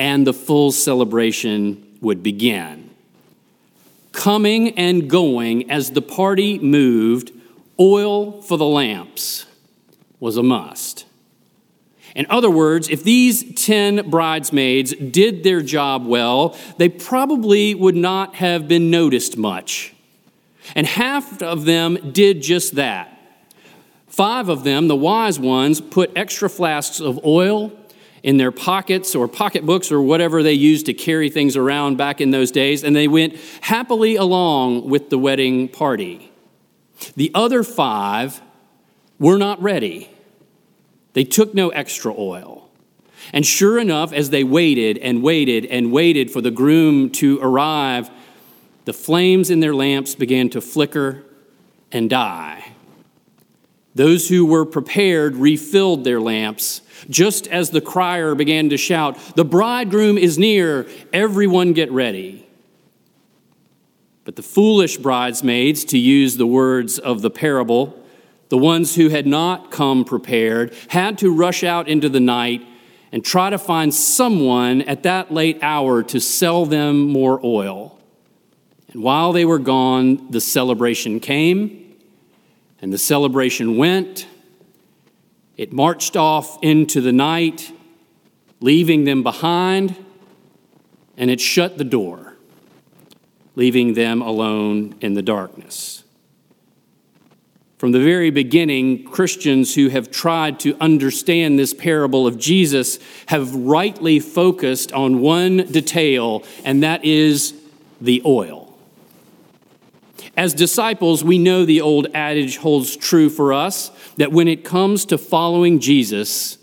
and 0.00 0.26
the 0.26 0.32
full 0.32 0.72
celebration 0.72 1.98
would 2.00 2.22
begin. 2.22 2.88
Coming 4.12 4.70
and 4.78 5.10
going 5.10 5.70
as 5.70 5.90
the 5.90 6.00
party 6.00 6.58
moved, 6.58 7.32
oil 7.78 8.40
for 8.40 8.56
the 8.56 8.64
lamps 8.64 9.44
was 10.18 10.38
a 10.38 10.42
must. 10.42 11.04
In 12.16 12.26
other 12.30 12.48
words, 12.48 12.88
if 12.88 13.04
these 13.04 13.52
10 13.62 14.08
bridesmaids 14.08 14.94
did 14.94 15.42
their 15.42 15.60
job 15.60 16.06
well, 16.06 16.56
they 16.78 16.88
probably 16.88 17.74
would 17.74 17.94
not 17.94 18.36
have 18.36 18.66
been 18.66 18.90
noticed 18.90 19.36
much. 19.36 19.92
And 20.74 20.86
half 20.86 21.42
of 21.42 21.66
them 21.66 22.12
did 22.12 22.40
just 22.40 22.76
that. 22.76 23.20
Five 24.06 24.48
of 24.48 24.64
them, 24.64 24.88
the 24.88 24.96
wise 24.96 25.38
ones, 25.38 25.78
put 25.78 26.10
extra 26.16 26.48
flasks 26.48 27.00
of 27.00 27.22
oil 27.22 27.76
in 28.22 28.36
their 28.36 28.52
pockets 28.52 29.14
or 29.14 29.26
pocketbooks 29.28 29.90
or 29.90 30.00
whatever 30.00 30.42
they 30.42 30.52
used 30.52 30.86
to 30.86 30.94
carry 30.94 31.30
things 31.30 31.56
around 31.56 31.96
back 31.96 32.20
in 32.20 32.30
those 32.30 32.50
days, 32.50 32.84
and 32.84 32.94
they 32.94 33.08
went 33.08 33.36
happily 33.62 34.16
along 34.16 34.88
with 34.88 35.10
the 35.10 35.18
wedding 35.18 35.68
party. 35.68 36.30
The 37.16 37.30
other 37.34 37.62
five 37.62 38.40
were 39.18 39.38
not 39.38 39.60
ready. 39.62 40.10
They 41.12 41.24
took 41.24 41.54
no 41.54 41.70
extra 41.70 42.14
oil. 42.16 42.70
And 43.32 43.46
sure 43.46 43.78
enough, 43.78 44.12
as 44.12 44.30
they 44.30 44.44
waited 44.44 44.98
and 44.98 45.22
waited 45.22 45.66
and 45.66 45.92
waited 45.92 46.30
for 46.30 46.40
the 46.40 46.50
groom 46.50 47.10
to 47.12 47.38
arrive, 47.42 48.10
the 48.84 48.92
flames 48.92 49.50
in 49.50 49.60
their 49.60 49.74
lamps 49.74 50.14
began 50.14 50.50
to 50.50 50.60
flicker 50.60 51.22
and 51.92 52.08
die. 52.08 52.72
Those 54.00 54.30
who 54.30 54.46
were 54.46 54.64
prepared 54.64 55.36
refilled 55.36 56.04
their 56.04 56.22
lamps. 56.22 56.80
Just 57.10 57.46
as 57.48 57.68
the 57.68 57.82
crier 57.82 58.34
began 58.34 58.70
to 58.70 58.78
shout, 58.78 59.18
The 59.36 59.44
bridegroom 59.44 60.16
is 60.16 60.38
near, 60.38 60.88
everyone 61.12 61.74
get 61.74 61.92
ready. 61.92 62.48
But 64.24 64.36
the 64.36 64.42
foolish 64.42 64.96
bridesmaids, 64.96 65.84
to 65.84 65.98
use 65.98 66.38
the 66.38 66.46
words 66.46 66.98
of 66.98 67.20
the 67.20 67.28
parable, 67.28 68.02
the 68.48 68.56
ones 68.56 68.94
who 68.94 69.10
had 69.10 69.26
not 69.26 69.70
come 69.70 70.06
prepared, 70.06 70.72
had 70.88 71.18
to 71.18 71.30
rush 71.30 71.62
out 71.62 71.86
into 71.86 72.08
the 72.08 72.20
night 72.20 72.66
and 73.12 73.22
try 73.22 73.50
to 73.50 73.58
find 73.58 73.92
someone 73.92 74.80
at 74.80 75.02
that 75.02 75.30
late 75.30 75.58
hour 75.60 76.02
to 76.04 76.20
sell 76.20 76.64
them 76.64 77.06
more 77.08 77.38
oil. 77.44 78.00
And 78.94 79.02
while 79.02 79.34
they 79.34 79.44
were 79.44 79.58
gone, 79.58 80.30
the 80.30 80.40
celebration 80.40 81.20
came 81.20 81.89
and 82.82 82.92
the 82.92 82.98
celebration 82.98 83.76
went. 83.76 84.26
It 85.56 85.72
marched 85.72 86.16
off 86.16 86.58
into 86.62 87.00
the 87.00 87.12
night, 87.12 87.72
leaving 88.60 89.04
them 89.04 89.22
behind, 89.22 89.96
and 91.16 91.30
it 91.30 91.40
shut 91.40 91.76
the 91.76 91.84
door, 91.84 92.34
leaving 93.54 93.94
them 93.94 94.22
alone 94.22 94.94
in 95.00 95.14
the 95.14 95.22
darkness. 95.22 96.04
From 97.80 97.92
the 97.92 98.00
very 98.00 98.28
beginning, 98.28 99.04
Christians 99.04 99.74
who 99.74 99.88
have 99.88 100.10
tried 100.10 100.60
to 100.60 100.76
understand 100.82 101.58
this 101.58 101.72
parable 101.72 102.26
of 102.26 102.38
Jesus 102.38 102.98
have 103.26 103.54
rightly 103.54 104.20
focused 104.20 104.92
on 104.92 105.20
one 105.20 105.58
detail, 105.58 106.44
and 106.62 106.82
that 106.82 107.06
is 107.06 107.54
the 107.98 108.20
oil. 108.26 108.59
As 110.36 110.54
disciples, 110.54 111.22
we 111.24 111.38
know 111.38 111.64
the 111.64 111.80
old 111.80 112.08
adage 112.14 112.58
holds 112.58 112.96
true 112.96 113.30
for 113.30 113.52
us 113.52 113.90
that 114.16 114.32
when 114.32 114.48
it 114.48 114.64
comes 114.64 115.04
to 115.06 115.18
following 115.18 115.80
Jesus, 115.80 116.58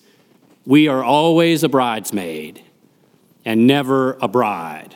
we 0.65 0.87
are 0.87 1.03
always 1.03 1.63
a 1.63 1.69
bridesmaid 1.69 2.63
and 3.45 3.67
never 3.67 4.17
a 4.21 4.27
bride. 4.27 4.95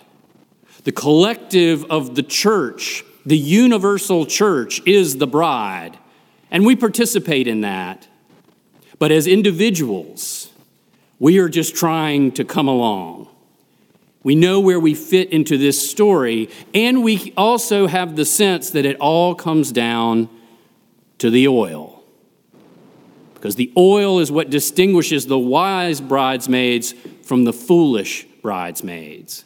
The 0.83 0.91
collective 0.91 1.85
of 1.85 2.15
the 2.15 2.23
church, 2.23 3.03
the 3.25 3.37
universal 3.37 4.25
church, 4.25 4.81
is 4.85 5.17
the 5.17 5.27
bride, 5.27 5.97
and 6.49 6.65
we 6.65 6.75
participate 6.75 7.47
in 7.47 7.61
that. 7.61 8.07
But 8.99 9.11
as 9.11 9.27
individuals, 9.27 10.51
we 11.19 11.37
are 11.37 11.49
just 11.49 11.75
trying 11.75 12.31
to 12.33 12.43
come 12.43 12.67
along. 12.67 13.20
We 14.23 14.35
know 14.35 14.59
where 14.59 14.79
we 14.79 14.93
fit 14.93 15.31
into 15.31 15.57
this 15.57 15.89
story, 15.89 16.49
and 16.73 17.03
we 17.03 17.33
also 17.35 17.87
have 17.87 18.15
the 18.15 18.25
sense 18.25 18.69
that 18.71 18.85
it 18.85 18.97
all 18.99 19.33
comes 19.33 19.71
down 19.71 20.29
to 21.17 21.29
the 21.29 21.47
oil. 21.47 22.03
Because 23.33 23.55
the 23.55 23.73
oil 23.75 24.19
is 24.19 24.31
what 24.31 24.51
distinguishes 24.51 25.25
the 25.25 25.39
wise 25.39 25.99
bridesmaids 25.99 26.93
from 27.23 27.45
the 27.45 27.53
foolish 27.53 28.25
bridesmaids. 28.43 29.45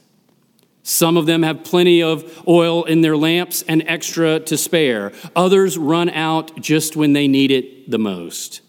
Some 0.84 1.16
of 1.16 1.26
them 1.26 1.44
have 1.44 1.64
plenty 1.64 2.04
of 2.04 2.46
oil 2.48 2.84
in 2.84 3.02
their 3.02 3.18
lamps 3.18 3.64
and 3.64 3.84
extra 3.88 4.40
to 4.42 4.58
spare. 4.58 5.14
Others 5.36 5.78
run 5.78 6.10
out 6.10 6.62
just 6.62 6.96
when 6.96 7.14
they 7.14 7.28
need 7.28 7.50
it 7.50 7.90
the 7.90 7.98
most. 7.98 8.62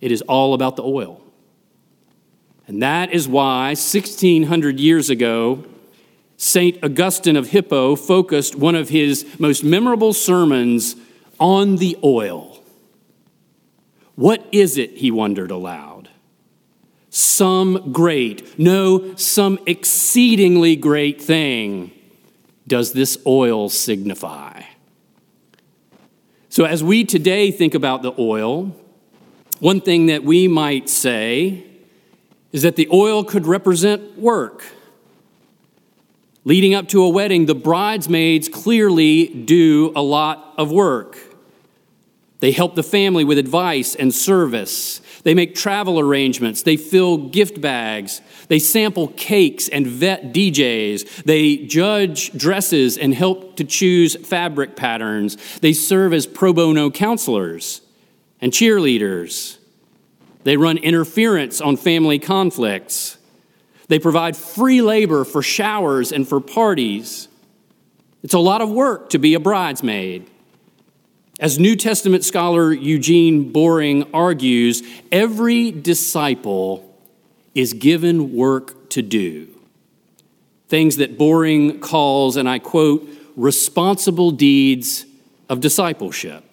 It 0.00 0.12
is 0.12 0.22
all 0.22 0.54
about 0.54 0.76
the 0.76 0.84
oil. 0.84 1.20
And 2.66 2.82
that 2.82 3.12
is 3.12 3.28
why 3.28 3.68
1600 3.68 4.80
years 4.80 5.08
ago, 5.08 5.64
St. 6.36 6.82
Augustine 6.82 7.36
of 7.36 7.48
Hippo 7.48 7.96
focused 7.96 8.56
one 8.56 8.74
of 8.74 8.88
his 8.88 9.26
most 9.38 9.64
memorable 9.64 10.12
sermons 10.12 10.96
on 11.38 11.76
the 11.76 11.96
oil. 12.02 12.62
What 14.16 14.46
is 14.50 14.78
it, 14.78 14.96
he 14.96 15.10
wondered 15.10 15.50
aloud? 15.50 16.08
Some 17.10 17.92
great, 17.92 18.58
no, 18.58 19.14
some 19.16 19.58
exceedingly 19.66 20.76
great 20.76 21.22
thing 21.22 21.92
does 22.66 22.92
this 22.92 23.16
oil 23.26 23.68
signify? 23.68 24.62
So, 26.48 26.64
as 26.64 26.82
we 26.82 27.04
today 27.04 27.50
think 27.50 27.74
about 27.74 28.02
the 28.02 28.12
oil, 28.18 28.74
one 29.60 29.80
thing 29.80 30.06
that 30.06 30.24
we 30.24 30.48
might 30.48 30.88
say 30.88 31.64
is 32.56 32.62
that 32.62 32.76
the 32.76 32.88
oil 32.90 33.22
could 33.22 33.46
represent 33.46 34.18
work. 34.18 34.64
Leading 36.46 36.72
up 36.74 36.88
to 36.88 37.02
a 37.02 37.08
wedding, 37.10 37.44
the 37.44 37.54
bridesmaids 37.54 38.48
clearly 38.48 39.26
do 39.26 39.92
a 39.94 40.00
lot 40.00 40.54
of 40.56 40.72
work. 40.72 41.18
They 42.40 42.52
help 42.52 42.74
the 42.74 42.82
family 42.82 43.24
with 43.24 43.36
advice 43.36 43.94
and 43.94 44.14
service. 44.14 45.02
They 45.22 45.34
make 45.34 45.54
travel 45.54 46.00
arrangements. 46.00 46.62
They 46.62 46.78
fill 46.78 47.28
gift 47.28 47.60
bags. 47.60 48.22
They 48.48 48.58
sample 48.58 49.08
cakes 49.08 49.68
and 49.68 49.86
vet 49.86 50.32
DJs. 50.32 51.24
They 51.24 51.58
judge 51.58 52.32
dresses 52.32 52.96
and 52.96 53.12
help 53.12 53.56
to 53.56 53.64
choose 53.64 54.16
fabric 54.26 54.76
patterns. 54.76 55.58
They 55.58 55.74
serve 55.74 56.14
as 56.14 56.26
pro 56.26 56.54
bono 56.54 56.90
counselors 56.90 57.82
and 58.40 58.50
cheerleaders. 58.50 59.58
They 60.46 60.56
run 60.56 60.78
interference 60.78 61.60
on 61.60 61.76
family 61.76 62.20
conflicts. 62.20 63.18
They 63.88 63.98
provide 63.98 64.36
free 64.36 64.80
labor 64.80 65.24
for 65.24 65.42
showers 65.42 66.12
and 66.12 66.26
for 66.26 66.40
parties. 66.40 67.26
It's 68.22 68.32
a 68.32 68.38
lot 68.38 68.60
of 68.60 68.70
work 68.70 69.10
to 69.10 69.18
be 69.18 69.34
a 69.34 69.40
bridesmaid. 69.40 70.30
As 71.40 71.58
New 71.58 71.74
Testament 71.74 72.24
scholar 72.24 72.72
Eugene 72.72 73.50
Boring 73.50 74.08
argues, 74.14 74.84
every 75.10 75.72
disciple 75.72 76.96
is 77.56 77.72
given 77.72 78.32
work 78.32 78.88
to 78.90 79.02
do. 79.02 79.48
Things 80.68 80.98
that 80.98 81.18
Boring 81.18 81.80
calls, 81.80 82.36
and 82.36 82.48
I 82.48 82.60
quote, 82.60 83.04
responsible 83.34 84.30
deeds 84.30 85.06
of 85.48 85.58
discipleship. 85.58 86.45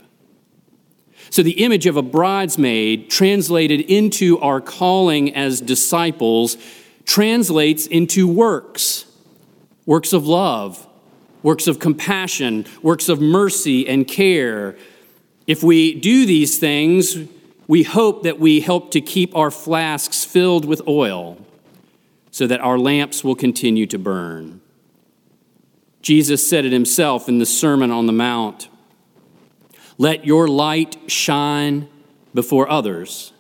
So, 1.33 1.41
the 1.41 1.63
image 1.63 1.87
of 1.87 1.97
a 1.97 2.03
bridesmaid 2.03 3.09
translated 3.09 3.81
into 3.81 4.37
our 4.37 4.61
calling 4.61 5.33
as 5.33 5.61
disciples 5.61 6.57
translates 7.05 7.87
into 7.87 8.27
works 8.27 9.05
works 9.87 10.13
of 10.13 10.27
love, 10.27 10.87
works 11.41 11.65
of 11.65 11.79
compassion, 11.79 12.67
works 12.83 13.09
of 13.09 13.19
mercy 13.19 13.87
and 13.87 14.07
care. 14.07 14.75
If 15.47 15.63
we 15.63 15.99
do 15.99 16.27
these 16.27 16.59
things, 16.59 17.17
we 17.67 17.81
hope 17.81 18.21
that 18.21 18.39
we 18.39 18.59
help 18.59 18.91
to 18.91 19.01
keep 19.01 19.35
our 19.35 19.49
flasks 19.49 20.23
filled 20.23 20.65
with 20.65 20.87
oil 20.87 21.43
so 22.29 22.45
that 22.45 22.61
our 22.61 22.77
lamps 22.77 23.23
will 23.23 23.33
continue 23.33 23.87
to 23.87 23.97
burn. 23.97 24.61
Jesus 26.03 26.47
said 26.47 26.63
it 26.63 26.71
himself 26.71 27.27
in 27.27 27.39
the 27.39 27.47
Sermon 27.47 27.89
on 27.89 28.05
the 28.05 28.13
Mount. 28.13 28.67
Let 30.03 30.25
your 30.25 30.49
light 30.49 30.97
shine 31.07 31.87
before 32.33 32.69
others, 32.69 33.31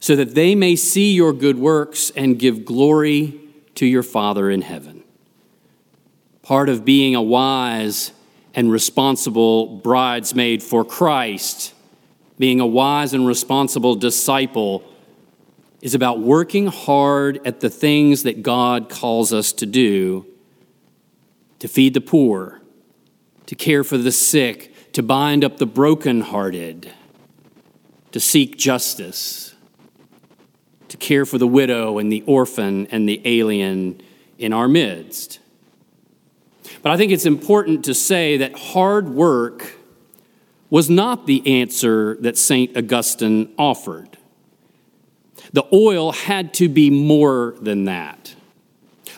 so 0.00 0.16
that 0.16 0.34
they 0.34 0.54
may 0.54 0.74
see 0.74 1.12
your 1.12 1.34
good 1.34 1.58
works 1.58 2.08
and 2.16 2.38
give 2.38 2.64
glory 2.64 3.38
to 3.74 3.84
your 3.84 4.02
Father 4.02 4.50
in 4.50 4.62
heaven. 4.62 5.04
Part 6.40 6.70
of 6.70 6.86
being 6.86 7.14
a 7.14 7.20
wise 7.20 8.12
and 8.54 8.72
responsible 8.72 9.66
bridesmaid 9.76 10.62
for 10.62 10.82
Christ, 10.82 11.74
being 12.38 12.60
a 12.60 12.66
wise 12.66 13.12
and 13.12 13.26
responsible 13.26 13.96
disciple, 13.96 14.82
is 15.82 15.94
about 15.94 16.20
working 16.20 16.68
hard 16.68 17.38
at 17.46 17.60
the 17.60 17.68
things 17.68 18.22
that 18.22 18.42
God 18.42 18.88
calls 18.88 19.30
us 19.30 19.52
to 19.52 19.66
do 19.66 20.24
to 21.58 21.68
feed 21.68 21.92
the 21.92 22.00
poor, 22.00 22.62
to 23.44 23.54
care 23.54 23.84
for 23.84 23.98
the 23.98 24.10
sick, 24.10 24.69
to 24.92 25.02
bind 25.02 25.44
up 25.44 25.58
the 25.58 25.66
brokenhearted, 25.66 26.92
to 28.12 28.20
seek 28.20 28.56
justice, 28.56 29.54
to 30.88 30.96
care 30.96 31.24
for 31.24 31.38
the 31.38 31.46
widow 31.46 31.98
and 31.98 32.10
the 32.10 32.22
orphan 32.26 32.86
and 32.90 33.08
the 33.08 33.22
alien 33.24 34.00
in 34.38 34.52
our 34.52 34.68
midst. 34.68 35.38
But 36.82 36.92
I 36.92 36.96
think 36.96 37.12
it's 37.12 37.26
important 37.26 37.84
to 37.84 37.94
say 37.94 38.38
that 38.38 38.56
hard 38.56 39.08
work 39.08 39.74
was 40.70 40.88
not 40.88 41.26
the 41.26 41.60
answer 41.60 42.16
that 42.20 42.38
St. 42.38 42.76
Augustine 42.76 43.52
offered. 43.58 44.16
The 45.52 45.64
oil 45.72 46.12
had 46.12 46.54
to 46.54 46.68
be 46.68 46.90
more 46.90 47.56
than 47.60 47.84
that. 47.84 48.34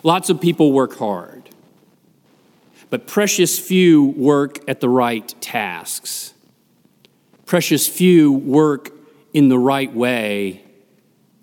Lots 0.03 0.31
of 0.31 0.41
people 0.41 0.73
work 0.73 0.97
hard, 0.97 1.42
but 2.93 3.07
precious 3.07 3.59
few 3.59 4.05
work 4.05 4.59
at 4.69 4.81
the 4.81 4.89
right 4.89 5.35
tasks. 5.41 6.35
Precious 7.47 7.89
few 7.89 8.31
work 8.31 8.91
in 9.33 9.49
the 9.49 9.59
right 9.59 9.91
way 9.95 10.63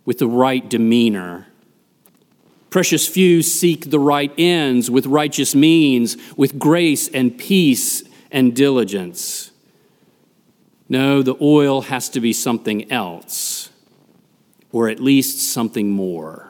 with 0.05 0.19
the 0.19 0.27
right 0.27 0.69
demeanor. 0.69 1.47
Precious 2.69 3.07
few 3.07 3.41
seek 3.41 3.89
the 3.89 3.99
right 3.99 4.31
ends 4.37 4.91
with 4.91 5.07
righteous 5.07 5.55
means, 5.55 6.17
with 6.37 6.59
grace 6.59 7.07
and 7.07 7.35
peace 7.35 8.03
and 8.29 8.55
diligence. 8.55 9.49
No, 10.87 11.23
the 11.23 11.35
oil 11.41 11.81
has 11.81 12.09
to 12.09 12.19
be 12.19 12.31
something 12.31 12.91
else, 12.91 13.71
or 14.71 14.87
at 14.87 14.99
least 14.99 15.51
something 15.51 15.89
more. 15.89 16.48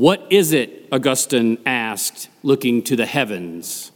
What 0.00 0.26
is 0.30 0.54
it, 0.54 0.88
Augustine 0.90 1.58
asked, 1.66 2.30
looking 2.42 2.82
to 2.84 2.96
the 2.96 3.04
heavens? 3.04 3.92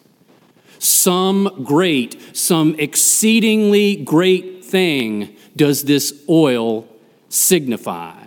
Some 0.79 1.65
great, 1.65 2.37
some 2.37 2.79
exceedingly 2.79 3.97
great 3.97 4.63
thing 4.63 5.35
does 5.57 5.85
this 5.85 6.23
oil 6.29 6.87
signify? 7.31 8.23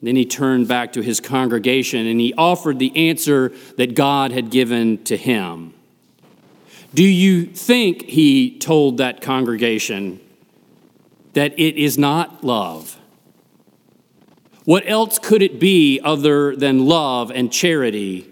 Then 0.00 0.16
he 0.16 0.24
turned 0.24 0.68
back 0.68 0.94
to 0.94 1.02
his 1.02 1.20
congregation 1.20 2.06
and 2.06 2.18
he 2.18 2.32
offered 2.32 2.78
the 2.78 3.10
answer 3.10 3.52
that 3.76 3.94
God 3.94 4.32
had 4.32 4.48
given 4.48 5.04
to 5.04 5.18
him. 5.18 5.74
Do 6.94 7.04
you 7.04 7.44
think, 7.44 8.04
he 8.04 8.56
told 8.58 8.96
that 8.96 9.20
congregation, 9.20 10.20
that 11.34 11.52
it 11.58 11.76
is 11.76 11.98
not 11.98 12.42
love? 12.42 12.98
What 14.66 14.82
else 14.86 15.18
could 15.18 15.42
it 15.42 15.58
be 15.58 16.00
other 16.00 16.54
than 16.54 16.86
love 16.86 17.30
and 17.30 17.52
charity? 17.52 18.28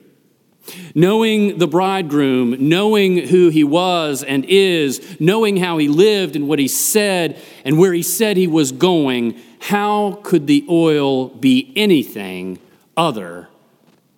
Knowing 0.95 1.59
the 1.59 1.69
bridegroom, 1.69 2.69
knowing 2.69 3.29
who 3.29 3.51
he 3.51 3.63
was 3.63 4.23
and 4.23 4.45
is, 4.47 5.21
knowing 5.21 5.59
how 5.59 5.79
he 5.79 5.87
lived 5.89 6.35
and 6.35 6.49
what 6.49 6.59
he 6.59 6.67
said 6.67 7.41
and 7.65 7.79
where 7.79 7.93
he 7.93 8.03
said 8.03 8.37
he 8.37 8.49
was 8.49 8.73
going, 8.73 9.41
how 9.61 10.19
could 10.25 10.49
the 10.49 10.67
oil 10.69 11.29
be 11.29 11.73
anything 11.77 12.59
other 12.97 13.49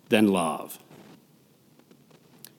than 0.09 0.27
love? 0.27 0.79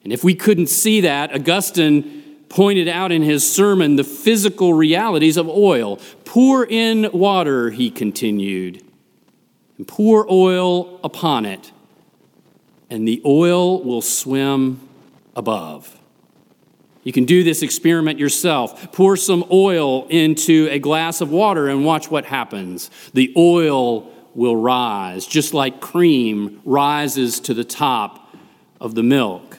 And 0.04 0.12
if 0.12 0.22
we 0.22 0.35
couldn't 0.37 0.68
see 0.68 1.00
that, 1.00 1.35
Augustine 1.35 2.38
pointed 2.48 2.88
out 2.88 3.11
in 3.11 3.22
his 3.22 3.50
sermon 3.50 3.96
the 3.96 4.04
physical 4.04 4.72
realities 4.72 5.37
of 5.37 5.48
oil. 5.48 5.98
Pour 6.24 6.64
in 6.64 7.11
water, 7.12 7.70
he 7.70 7.90
continued, 7.90 8.85
and 9.78 9.88
pour 9.88 10.30
oil 10.30 11.00
upon 11.02 11.46
it, 11.46 11.72
and 12.90 13.08
the 13.08 13.22
oil 13.24 13.82
will 13.82 14.02
swim 14.02 14.86
above. 15.34 15.98
You 17.04 17.12
can 17.12 17.24
do 17.24 17.42
this 17.42 17.62
experiment 17.62 18.18
yourself. 18.18 18.92
Pour 18.92 19.16
some 19.16 19.44
oil 19.50 20.06
into 20.08 20.68
a 20.70 20.78
glass 20.78 21.20
of 21.20 21.30
water 21.30 21.68
and 21.68 21.84
watch 21.84 22.10
what 22.10 22.26
happens. 22.26 22.90
The 23.14 23.32
oil 23.36 24.10
will 24.34 24.56
rise, 24.56 25.26
just 25.26 25.54
like 25.54 25.80
cream 25.80 26.60
rises 26.64 27.40
to 27.40 27.54
the 27.54 27.64
top 27.64 28.34
of 28.80 28.94
the 28.94 29.02
milk. 29.02 29.57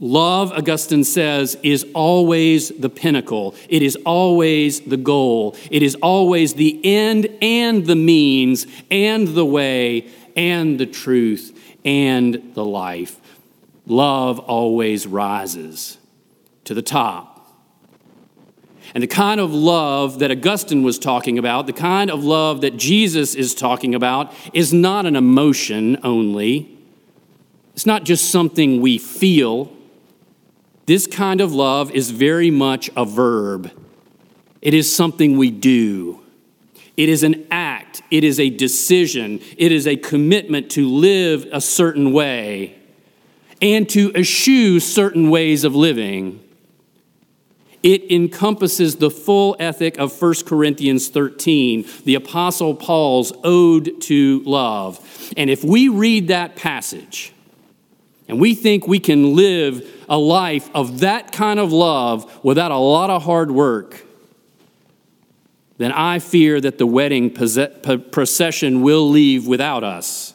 Love, 0.00 0.50
Augustine 0.52 1.04
says, 1.04 1.56
is 1.62 1.86
always 1.94 2.70
the 2.70 2.88
pinnacle. 2.90 3.54
It 3.68 3.80
is 3.82 3.96
always 4.04 4.80
the 4.80 4.96
goal. 4.96 5.56
It 5.70 5.82
is 5.82 5.94
always 5.96 6.54
the 6.54 6.80
end 6.84 7.28
and 7.40 7.86
the 7.86 7.94
means 7.94 8.66
and 8.90 9.28
the 9.28 9.44
way 9.44 10.08
and 10.34 10.80
the 10.80 10.86
truth 10.86 11.56
and 11.84 12.52
the 12.54 12.64
life. 12.64 13.20
Love 13.86 14.40
always 14.40 15.06
rises 15.06 15.98
to 16.64 16.74
the 16.74 16.82
top. 16.82 17.30
And 18.94 19.02
the 19.02 19.08
kind 19.08 19.40
of 19.40 19.52
love 19.52 20.18
that 20.18 20.30
Augustine 20.30 20.82
was 20.82 20.98
talking 20.98 21.38
about, 21.38 21.66
the 21.66 21.72
kind 21.72 22.10
of 22.10 22.24
love 22.24 22.60
that 22.62 22.76
Jesus 22.76 23.34
is 23.34 23.54
talking 23.54 23.94
about, 23.94 24.32
is 24.52 24.72
not 24.72 25.06
an 25.06 25.16
emotion 25.16 25.98
only. 26.02 26.78
It's 27.74 27.86
not 27.86 28.04
just 28.04 28.30
something 28.30 28.80
we 28.80 28.98
feel. 28.98 29.72
This 30.86 31.06
kind 31.06 31.40
of 31.40 31.52
love 31.52 31.90
is 31.92 32.10
very 32.10 32.50
much 32.50 32.90
a 32.96 33.04
verb, 33.04 33.70
it 34.60 34.74
is 34.74 34.94
something 34.94 35.36
we 35.36 35.50
do. 35.50 36.20
It 36.96 37.08
is 37.08 37.24
an 37.24 37.48
act, 37.50 38.02
it 38.12 38.22
is 38.22 38.38
a 38.38 38.50
decision, 38.50 39.40
it 39.58 39.72
is 39.72 39.84
a 39.86 39.96
commitment 39.96 40.70
to 40.72 40.88
live 40.88 41.44
a 41.52 41.60
certain 41.60 42.12
way 42.12 42.78
and 43.60 43.88
to 43.90 44.12
eschew 44.14 44.78
certain 44.78 45.28
ways 45.28 45.64
of 45.64 45.74
living. 45.74 46.40
It 47.82 48.10
encompasses 48.10 48.96
the 48.96 49.10
full 49.10 49.56
ethic 49.58 49.98
of 49.98 50.22
1 50.22 50.34
Corinthians 50.46 51.08
13, 51.08 51.84
the 52.04 52.14
Apostle 52.14 52.74
Paul's 52.74 53.32
ode 53.42 54.00
to 54.02 54.40
love. 54.46 55.32
And 55.36 55.50
if 55.50 55.64
we 55.64 55.88
read 55.88 56.28
that 56.28 56.56
passage 56.56 57.33
and 58.28 58.40
we 58.40 58.54
think 58.54 58.86
we 58.86 58.98
can 58.98 59.34
live 59.34 59.86
a 60.08 60.18
life 60.18 60.70
of 60.74 61.00
that 61.00 61.32
kind 61.32 61.60
of 61.60 61.72
love 61.72 62.44
without 62.44 62.70
a 62.70 62.78
lot 62.78 63.10
of 63.10 63.22
hard 63.22 63.50
work, 63.50 64.04
then 65.76 65.92
I 65.92 66.18
fear 66.18 66.60
that 66.60 66.78
the 66.78 66.86
wedding 66.86 67.30
procession 67.30 68.82
will 68.82 69.08
leave 69.10 69.46
without 69.46 69.84
us 69.84 70.34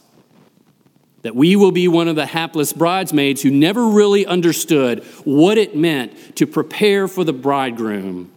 that 1.21 1.35
we 1.35 1.55
will 1.55 1.71
be 1.71 1.87
one 1.87 2.07
of 2.07 2.15
the 2.15 2.25
hapless 2.25 2.73
bridesmaids 2.73 3.41
who 3.41 3.51
never 3.51 3.87
really 3.87 4.25
understood 4.25 5.03
what 5.25 5.57
it 5.57 5.75
meant 5.75 6.35
to 6.37 6.47
prepare 6.47 7.07
for 7.07 7.23
the 7.23 7.33
bridegroom, 7.33 8.31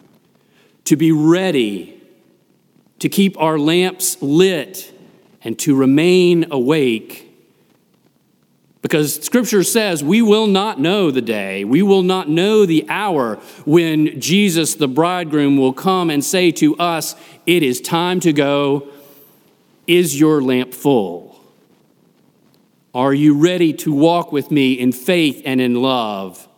to 0.84 0.96
be 0.96 1.12
ready, 1.12 2.00
to 2.98 3.08
keep 3.08 3.40
our 3.40 3.58
lamps 3.58 4.20
lit, 4.20 4.92
and 5.44 5.58
to 5.60 5.76
remain 5.76 6.46
awake. 6.50 7.31
Because 8.82 9.22
scripture 9.22 9.62
says 9.62 10.02
we 10.02 10.20
will 10.20 10.48
not 10.48 10.80
know 10.80 11.12
the 11.12 11.22
day, 11.22 11.64
we 11.64 11.82
will 11.82 12.02
not 12.02 12.28
know 12.28 12.66
the 12.66 12.84
hour 12.88 13.36
when 13.64 14.20
Jesus, 14.20 14.74
the 14.74 14.88
bridegroom, 14.88 15.56
will 15.56 15.72
come 15.72 16.10
and 16.10 16.22
say 16.24 16.50
to 16.52 16.76
us, 16.76 17.14
It 17.46 17.62
is 17.62 17.80
time 17.80 18.18
to 18.20 18.32
go. 18.32 18.88
Is 19.86 20.18
your 20.18 20.42
lamp 20.42 20.74
full? 20.74 21.40
Are 22.94 23.14
you 23.14 23.38
ready 23.38 23.72
to 23.74 23.92
walk 23.92 24.32
with 24.32 24.50
me 24.50 24.74
in 24.74 24.92
faith 24.92 25.42
and 25.44 25.60
in 25.60 25.76
love? 25.76 26.48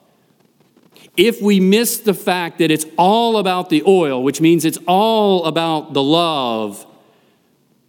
If 1.16 1.40
we 1.40 1.60
miss 1.60 1.98
the 1.98 2.14
fact 2.14 2.58
that 2.58 2.70
it's 2.70 2.87
all 2.98 3.38
about 3.38 3.70
the 3.70 3.82
oil, 3.87 4.22
which 4.22 4.40
means 4.40 4.64
it's 4.64 4.78
all 4.88 5.44
about 5.44 5.92
the 5.92 6.02
love, 6.02 6.84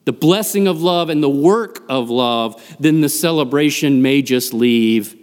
the 0.05 0.13
blessing 0.13 0.67
of 0.67 0.81
love 0.81 1.09
and 1.09 1.21
the 1.21 1.29
work 1.29 1.83
of 1.89 2.09
love, 2.09 2.63
then 2.79 3.01
the 3.01 3.09
celebration 3.09 4.01
may 4.01 4.21
just 4.21 4.53
leave 4.53 5.15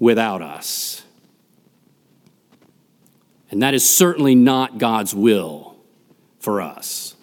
without 0.00 0.42
us. 0.42 1.02
And 3.50 3.62
that 3.62 3.74
is 3.74 3.88
certainly 3.88 4.34
not 4.34 4.78
God's 4.78 5.14
will 5.14 5.76
for 6.40 6.60
us. 6.60 7.14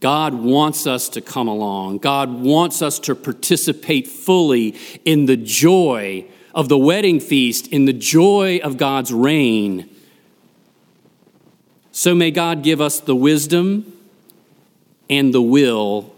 God 0.00 0.32
wants 0.32 0.86
us 0.86 1.10
to 1.10 1.20
come 1.20 1.46
along. 1.46 1.98
God 1.98 2.30
wants 2.30 2.80
us 2.80 2.98
to 3.00 3.14
participate 3.14 4.08
fully 4.08 4.74
in 5.04 5.26
the 5.26 5.36
joy 5.36 6.26
of 6.54 6.70
the 6.70 6.78
wedding 6.78 7.20
feast, 7.20 7.68
in 7.68 7.84
the 7.84 7.92
joy 7.92 8.60
of 8.64 8.78
God's 8.78 9.12
reign. 9.12 9.88
So 11.92 12.14
may 12.14 12.30
God 12.30 12.62
give 12.62 12.80
us 12.80 12.98
the 12.98 13.14
wisdom 13.14 13.99
and 15.10 15.34
the 15.34 15.42
will 15.42 16.14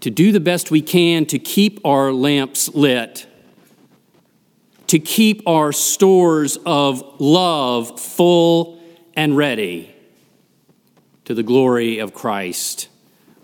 to 0.00 0.10
do 0.10 0.32
the 0.32 0.40
best 0.40 0.70
we 0.70 0.82
can 0.82 1.24
to 1.24 1.38
keep 1.38 1.80
our 1.86 2.12
lamps 2.12 2.68
lit, 2.74 3.26
to 4.88 4.98
keep 4.98 5.42
our 5.48 5.72
stores 5.72 6.58
of 6.66 7.02
love 7.18 7.98
full 7.98 8.78
and 9.16 9.34
ready 9.34 9.94
to 11.24 11.32
the 11.32 11.42
glory 11.42 12.00
of 12.00 12.12
Christ 12.12 12.88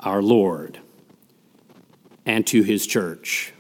our 0.01 0.21
Lord 0.21 0.79
and 2.27 2.47
to 2.49 2.63
his 2.63 2.87
church, 2.87 3.55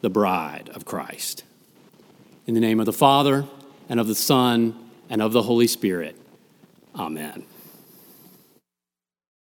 the 0.00 0.10
bride 0.10 0.70
of 0.74 0.84
Christ. 0.84 1.44
In 2.46 2.54
the 2.54 2.60
name 2.60 2.80
of 2.80 2.86
the 2.86 2.92
Father, 2.92 3.44
and 3.88 4.00
of 4.00 4.08
the 4.08 4.14
Son, 4.14 4.90
and 5.08 5.22
of 5.22 5.32
the 5.32 5.42
Holy 5.42 5.66
Spirit. 5.66 6.16
Amen. 6.96 7.44